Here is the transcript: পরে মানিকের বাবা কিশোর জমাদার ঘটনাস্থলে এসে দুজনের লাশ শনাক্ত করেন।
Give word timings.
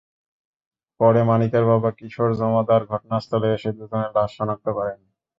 পরে 0.99 1.21
মানিকের 1.23 1.63
বাবা 1.71 1.89
কিশোর 1.97 2.29
জমাদার 2.39 2.81
ঘটনাস্থলে 2.91 3.47
এসে 3.53 3.69
দুজনের 3.77 4.11
লাশ 4.15 4.29
শনাক্ত 4.37 4.67
করেন। 4.77 4.97